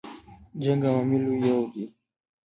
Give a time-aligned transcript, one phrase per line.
[0.63, 1.85] جنګ عواملو یو دی.